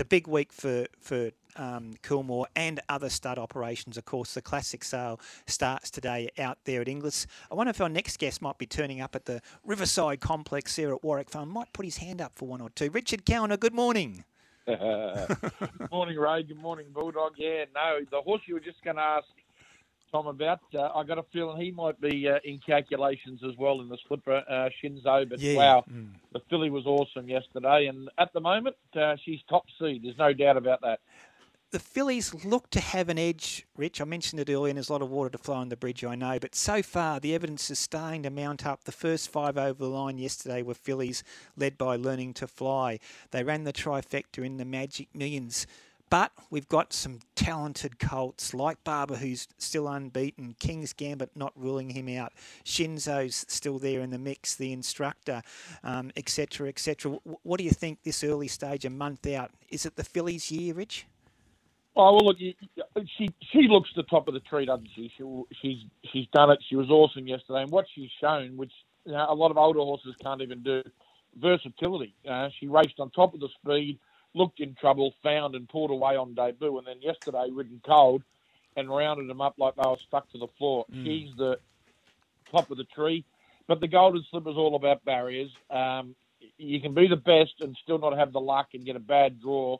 [0.00, 3.98] It's a big week for for um, Coolmore and other stud operations.
[3.98, 7.26] Of course, the classic sale starts today out there at Inglis.
[7.50, 10.94] I wonder if our next guest might be turning up at the Riverside Complex here
[10.94, 11.50] at Warwick Farm.
[11.50, 12.88] Might put his hand up for one or two.
[12.90, 14.24] Richard Cowan, good morning.
[14.66, 16.44] Good morning, Ray.
[16.44, 17.32] Good morning, Bulldog.
[17.36, 19.26] Yeah, no, the horse you were just going to ask
[20.12, 23.80] Tom about, uh, I got a feeling he might be uh, in calculations as well
[23.80, 25.28] in the slipper, uh, Shinzo.
[25.28, 25.56] But Yeah.
[25.56, 26.14] wow, Mm.
[26.32, 30.02] the filly was awesome yesterday, and at the moment uh, she's top seed.
[30.02, 31.00] There's no doubt about that.
[31.72, 34.00] The fillies look to have an edge, Rich.
[34.00, 36.02] I mentioned it earlier, and there's a lot of water to flow on the bridge,
[36.02, 36.36] I know.
[36.40, 38.82] But so far, the evidence is starting to mount up.
[38.82, 41.22] The first five over the line yesterday were fillies
[41.56, 42.98] led by Learning to Fly.
[43.30, 45.68] They ran the trifecta in the Magic Millions.
[46.10, 51.90] But we've got some talented colts like Barber, who's still unbeaten, King's Gambit not ruling
[51.90, 52.32] him out,
[52.64, 55.42] Shinzo's still there in the mix, the instructor,
[55.84, 57.12] um, etc., etc.
[57.12, 59.52] Wh- What do you think this early stage, a month out?
[59.70, 61.06] Is it the fillies' year, Rich?
[61.96, 62.38] Oh well, look,
[63.18, 65.12] she she looks the top of the tree, doesn't she?
[65.16, 65.24] she
[65.60, 65.78] she's
[66.12, 66.60] she's done it.
[66.68, 68.72] She was awesome yesterday, and what she's shown, which
[69.04, 70.82] you know, a lot of older horses can't even do,
[71.36, 72.14] versatility.
[72.28, 73.98] Uh, she raced on top of the speed,
[74.34, 78.22] looked in trouble, found and pulled away on debut, and then yesterday ridden cold
[78.76, 80.86] and rounded them up like they were stuck to the floor.
[80.92, 81.04] Mm.
[81.04, 81.58] She's the
[82.50, 83.24] top of the tree,
[83.66, 85.50] but the golden slipper's all about barriers.
[85.70, 86.14] Um,
[86.56, 89.40] you can be the best and still not have the luck and get a bad
[89.40, 89.78] draw.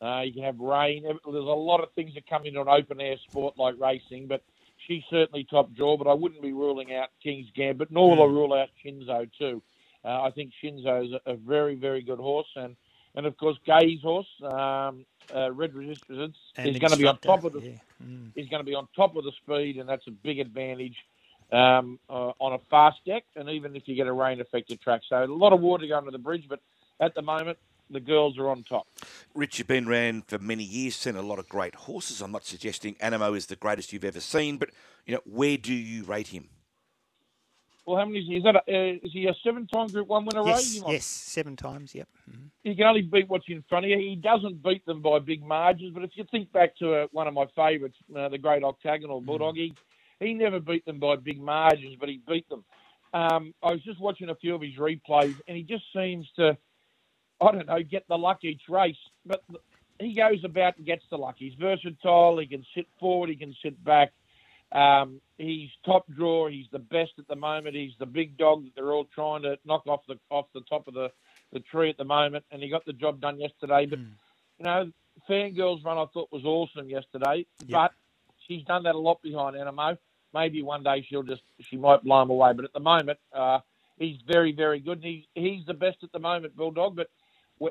[0.00, 1.04] Uh, you can have rain.
[1.04, 4.42] There's a lot of things that come into an open air sport like racing, but
[4.86, 5.96] she's certainly top draw.
[5.96, 9.62] But I wouldn't be ruling out King's Gambit, nor will I rule out Shinzo too.
[10.04, 12.74] Uh, I think Shinzo's a very, very good horse, and
[13.14, 17.18] and of course Gai's horse, um, uh, Red Resistance, And is going to be on
[17.18, 17.70] top of the yeah.
[18.04, 18.32] Mm.
[18.34, 20.96] is going to be on top of the speed, and that's a big advantage
[21.52, 25.02] um, uh, on a fast deck, and even if you get a rain affected track.
[25.08, 26.60] So a lot of water going to the bridge, but
[27.00, 27.58] at the moment
[27.90, 28.86] the girls are on top.
[29.34, 32.22] Rich, you've been around for many years, seen a lot of great horses.
[32.22, 34.70] I'm not suggesting Anamoe is the greatest you've ever seen, but
[35.06, 36.48] you know, where do you rate him?
[37.84, 38.36] Well, how many is he?
[38.36, 40.46] Is, that a, uh, is he a seven-time Group One winner?
[40.46, 41.94] Yes, yes, seven times.
[41.94, 42.08] Yep.
[42.30, 42.50] Mhm.
[42.62, 43.98] He can only beat what's in front of you.
[43.98, 45.92] He doesn't beat them by big margins.
[45.92, 49.20] But if you think back to uh, one of my favourites, uh, the Great Octagonal
[49.20, 49.74] Bulldog, he,
[50.20, 52.64] he never beat them by big margins, but he beat them.
[53.14, 56.56] Um, I was just watching a few of his replays, and he just seems to,
[57.40, 58.96] I don't know, get the luck each race.
[59.26, 59.42] But
[59.98, 61.34] he goes about and gets the luck.
[61.38, 62.38] He's versatile.
[62.38, 63.28] He can sit forward.
[63.28, 64.12] He can sit back.
[64.74, 66.50] Um, he's top drawer.
[66.50, 67.76] He's the best at the moment.
[67.76, 70.88] He's the big dog that they're all trying to knock off the off the top
[70.88, 71.10] of the,
[71.52, 73.86] the tree at the moment, and he got the job done yesterday.
[73.86, 74.12] But Mm.
[74.58, 74.92] you know,
[75.28, 77.92] Fangirl's run I thought was awesome yesterday, but
[78.48, 79.98] she's done that a lot behind Anamoe.
[80.34, 83.60] Maybe one day she'll just she might blow him away, but at the moment, uh,
[83.98, 84.98] he's very very good.
[84.98, 86.96] And he's he's the best at the moment, Bulldog.
[86.96, 87.08] But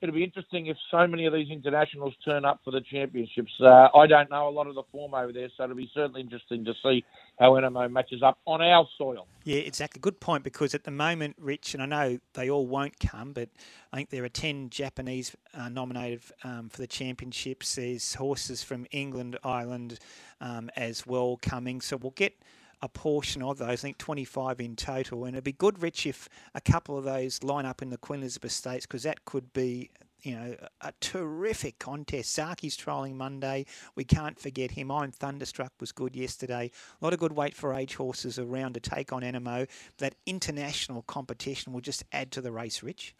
[0.00, 3.52] it'll be interesting if so many of these internationals turn up for the championships.
[3.60, 6.20] Uh, I don't know a lot of the form over there, so it'll be certainly
[6.20, 7.04] interesting to see
[7.38, 9.26] how Anamoe matches up on our soil.
[9.44, 10.00] Yeah, exactly.
[10.00, 13.48] Good point because at the moment, Rich, and I know they all won't come, but
[13.92, 17.74] I think there are 10 Japanese uh, nominated um, for the championships.
[17.76, 19.98] There's horses from England, Ireland
[20.40, 21.80] um, as well coming.
[21.80, 22.34] So we'll get
[22.82, 25.24] a portion of those, I think 25 in total.
[25.24, 28.20] And it'd be good, Rich, if a couple of those line up in the Queen
[28.20, 29.90] Elizabeth Stakes because that could be.
[30.22, 32.34] You know, a terrific contest.
[32.34, 33.64] Zaaki's trialling Monday.
[33.94, 34.90] We can't forget him.
[34.90, 36.72] I'm Thunderstruck was good yesterday.
[37.00, 39.68] A lot of good weight for age horses around to take on Anamoe.
[39.98, 43.14] That international competition will just add to the race, Rich.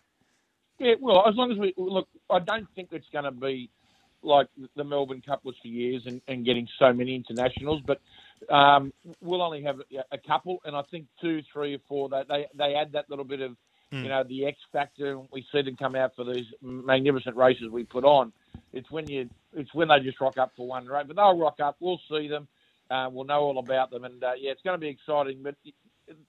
[0.80, 3.70] Yeah, well, as long as we look, I don't think it's going to be
[4.22, 8.00] like the Melbourne Cup was for years and, and getting so many internationals, but
[8.50, 9.80] um, we'll only have
[10.12, 12.08] a, couple, and I think two, three, or four.
[12.08, 13.56] They they, they add that little bit of
[13.92, 14.02] Mm.
[14.02, 17.68] you know the X factor, and we see them come out for these magnificent races
[17.70, 18.32] we put on.
[18.72, 21.60] It's when you it's when they just rock up for one race, but they'll rock
[21.60, 21.76] up.
[21.78, 22.48] We'll see them.
[22.90, 25.40] Uh, we'll know all about them, and uh, yeah, it's going to be exciting.
[25.42, 25.74] But it,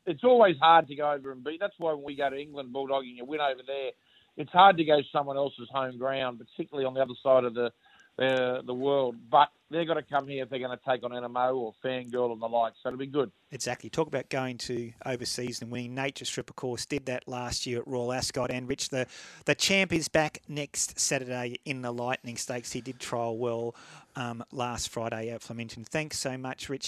[0.06, 1.60] it's always hard to go over and beat.
[1.60, 3.92] That's why when we go to England bulldogging, you win over there.
[4.38, 7.72] It's hard to go someone else's home ground, particularly on the other side of the
[8.18, 9.16] the, the world.
[9.30, 12.32] But they've got to come here if they're going to take on Anamoe or Fangirl
[12.32, 12.74] and the like.
[12.82, 13.32] So it'll be good.
[13.52, 13.90] Exactly.
[13.90, 15.96] Talk about going to overseas and winning.
[15.96, 18.52] Nature Strip, of course, did that last year at Royal Ascot.
[18.52, 19.08] And Rich, the,
[19.46, 22.72] the champ is back next Saturday in the Lightning Stakes.
[22.72, 23.76] He did trial well
[24.16, 25.84] um, last Friday at Flemington.
[25.84, 26.86] Thanks so much, Rich.